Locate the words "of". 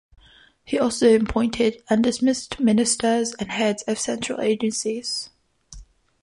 3.83-3.99